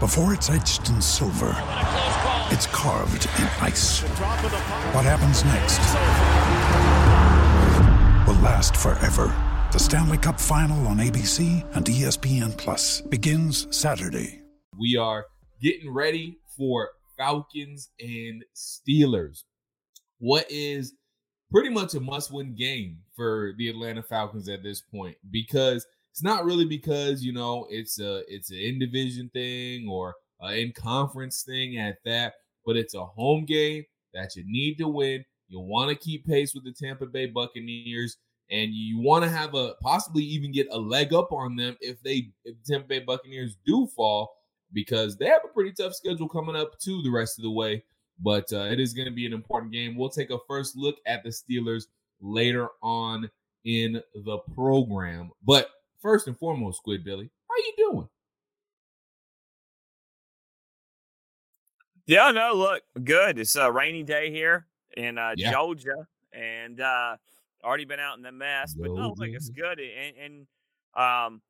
[0.00, 1.54] Before it's etched in silver,
[2.52, 4.02] it's carved in ice.
[4.92, 5.78] What happens next
[8.28, 9.34] will last forever.
[9.72, 14.42] The Stanley Cup Final on ABC and ESPN Plus begins Saturday.
[14.78, 15.24] We are
[15.62, 19.44] getting ready for Falcons and Steelers.
[20.18, 20.92] What is
[21.50, 25.86] pretty much a must-win game for the Atlanta Falcons at this point because
[26.16, 30.54] it's not really because you know it's a it's an in division thing or an
[30.54, 35.22] in conference thing at that, but it's a home game that you need to win.
[35.48, 38.16] You want to keep pace with the Tampa Bay Buccaneers,
[38.50, 42.02] and you want to have a possibly even get a leg up on them if
[42.02, 44.32] they if the Tampa Bay Buccaneers do fall
[44.72, 47.84] because they have a pretty tough schedule coming up too the rest of the way.
[48.20, 49.94] But uh, it is going to be an important game.
[49.94, 51.88] We'll take a first look at the Steelers
[52.22, 53.28] later on
[53.66, 55.68] in the program, but
[56.06, 58.08] first and foremost, Squid Billy, how you doing?
[62.06, 63.40] Yeah, no, look, good.
[63.40, 65.50] It's a rainy day here in uh, Yeah.
[65.50, 67.16] Georgia, and uh,
[67.64, 69.80] already been out in the mess, but no, look, it's good.
[69.80, 70.46] And, and
[70.94, 71.42] um,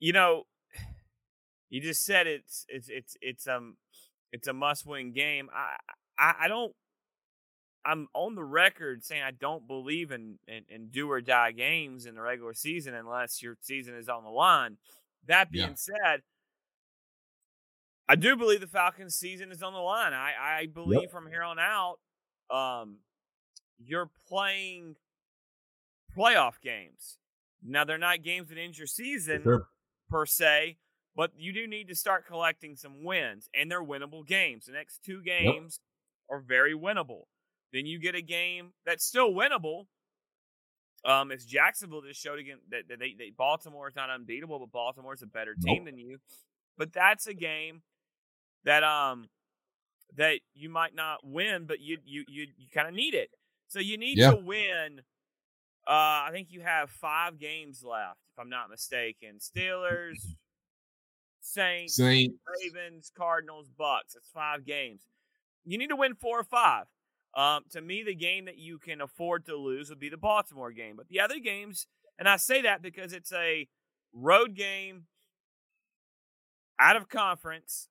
[0.00, 0.44] you know,
[1.68, 3.76] you just said it's it's it's it's um
[4.32, 5.50] it's a must-win game.
[5.54, 5.76] I
[6.18, 6.72] I, I don't.
[7.86, 12.06] I'm on the record saying I don't believe in, in, in do or die games
[12.06, 14.78] in the regular season unless your season is on the line.
[15.26, 15.74] That being Yeah.
[15.74, 16.22] said,
[18.08, 20.12] I do believe the Falcons' season is on the line.
[20.12, 21.98] I, I believe from here on out,
[22.50, 22.98] um,
[23.78, 24.96] you're playing
[26.16, 27.18] playoff games.
[27.62, 29.68] Now they're not games that end your season Sure.
[30.10, 30.76] per se,
[31.16, 34.66] but you do need to start collecting some wins, and they're winnable games.
[34.66, 35.80] The next two games
[36.30, 37.24] are very winnable.
[37.74, 39.86] Then you get a game that's still winnable.
[41.04, 44.72] Um, it's Jacksonville just showed again that, that they, they Baltimore is not unbeatable, but
[44.72, 45.86] Baltimore's a better team Nope.
[45.86, 46.18] than you.
[46.78, 47.82] But that's a game
[48.64, 49.28] that um
[50.16, 53.30] that you might not win, but you you you you kind of need it.
[53.68, 54.30] So you need Yeah.
[54.30, 55.00] to win.
[55.86, 59.36] Uh, I think you have five games left, if I'm not mistaken.
[59.38, 60.16] Steelers,
[61.40, 62.38] Saints, Saints.
[62.62, 64.14] Ravens, Cardinals, Bucks.
[64.14, 65.02] That's five games.
[65.66, 66.86] You need to win four or five.
[67.36, 70.70] Um, to me, the game that you can afford to lose would be the Baltimore
[70.70, 70.94] game.
[70.96, 71.86] But the other games,
[72.18, 73.68] and I say that because it's a
[74.12, 75.06] road game
[76.78, 77.88] out of conference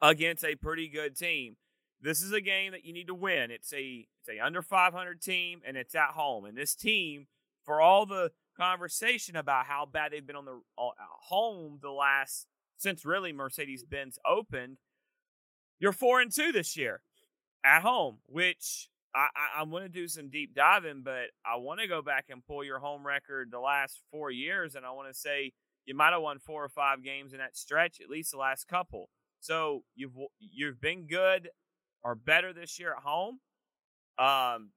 [0.00, 1.56] against a pretty good team.
[2.00, 3.50] This is a game that you need to win.
[3.50, 6.44] It's a it's a under 500 team and it's at home.
[6.44, 7.26] And this team,
[7.64, 10.90] for all the conversation about how bad they've been on the uh,
[11.28, 14.78] home the last since really Mercedes Benz opened,
[15.78, 17.02] you're four and two this year
[17.64, 21.80] at home, which I, I, I want to do some deep diving, but I want
[21.80, 25.08] to go back and pull your home record the last four years, and I want
[25.08, 25.52] to say
[25.86, 28.68] you might have won four or five games in that stretch, at least the last
[28.68, 29.08] couple.
[29.40, 31.48] So you've you've been good
[32.02, 33.40] or better this year at home.
[34.18, 34.70] Um,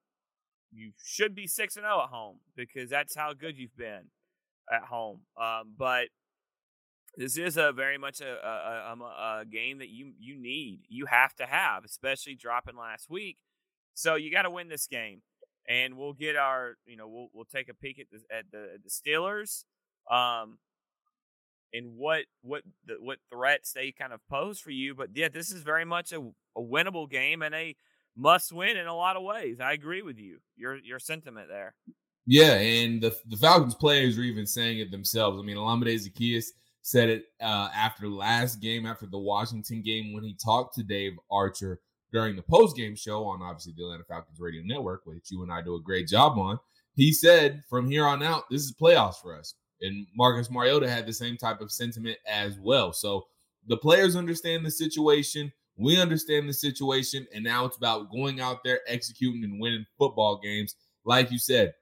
[0.71, 4.09] you should be six and zero at home because that's how good you've been
[4.71, 5.21] at home.
[5.39, 6.07] Um, but
[7.16, 11.06] this is a very much a, a, a, a game that you you need you
[11.06, 13.38] have to have, especially dropping last week.
[13.94, 15.21] So you got to win this game,
[15.68, 18.80] and we'll get our you know we'll we'll take a peek at the at the,
[18.83, 19.63] the Steelers,
[20.10, 20.57] um,
[21.71, 24.95] and what what the, what threats they kind of pose for you.
[24.95, 26.19] But yeah, this is very much a,
[26.56, 27.75] a winnable game and a
[28.16, 29.59] must win in a lot of ways.
[29.59, 30.39] I agree with you.
[30.56, 31.75] Your your sentiment there.
[32.25, 35.39] Yeah, and the the Falcons players are even saying it themselves.
[35.39, 36.45] I mean, Olamide Zaccheaus
[36.83, 41.13] said it uh, after last game, after the Washington game, when he talked to Dave
[41.31, 41.80] Archer
[42.12, 45.51] during the post game show on obviously the Atlanta Falcons Radio Network, which you and
[45.51, 46.59] I do a great job on.
[46.95, 49.56] He said, from here on out, this is playoffs for us.
[49.81, 52.94] and Marcus Mariota had the same type of sentiment as well.
[52.94, 53.25] So
[53.68, 55.51] the players understand the situation.
[55.75, 60.39] We understand the situation, and now it's about going out there, executing, and winning football
[60.41, 60.75] games.
[61.06, 61.74] Like you said,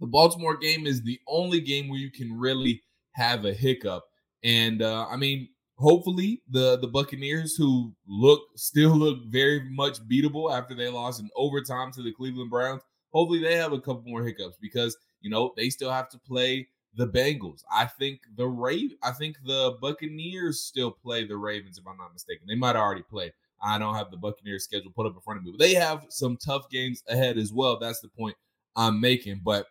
[0.00, 2.82] the Baltimore game is the only game where you can really
[3.12, 4.04] have a hiccup.
[4.44, 10.52] And uh, I mean, hopefully the the Buccaneers, who look still look very much beatable
[10.52, 14.24] after they lost in overtime to the Cleveland Browns, hopefully they have a couple more
[14.24, 17.62] hiccups because you know they still have to play the Bengals.
[17.70, 22.12] I think the Raven, I think the Buccaneers still play the Ravens, if I'm not
[22.12, 22.46] mistaken.
[22.46, 23.32] They might already play.
[23.62, 26.04] I don't have the Buccaneers schedule put up in front of me, but they have
[26.08, 27.78] some tough games ahead as well.
[27.78, 28.36] That's the point
[28.76, 29.40] I'm making.
[29.44, 29.68] But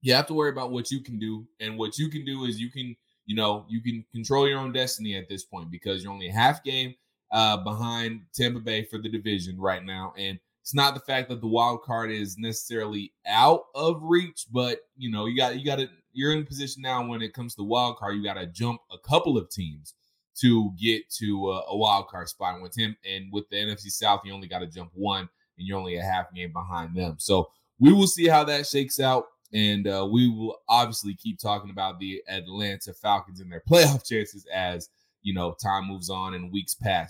[0.00, 1.46] you have to worry about what you can do.
[1.58, 2.96] And what you can do is you can,
[3.30, 6.32] you know, you can control your own destiny at this point because you're only a
[6.32, 6.96] half game
[7.30, 10.12] uh, behind Tampa Bay for the division right now.
[10.18, 14.80] And it's not the fact that the wild card is necessarily out of reach, but
[14.96, 17.58] you know, you got you got to you're in position now when it comes to
[17.58, 19.94] the wild card, you got to jump a couple of teams
[20.40, 22.60] to get to a, a wild card spot.
[22.60, 25.78] With him and with the NFC South, you only got to jump one, and you're
[25.78, 27.14] only a half game behind them.
[27.20, 27.48] So
[27.78, 29.26] we will see how that shakes out.
[29.52, 34.46] And uh, we will obviously keep talking about the Atlanta Falcons and their playoff chances
[34.52, 34.88] as
[35.22, 37.08] you know time moves on and weeks pass.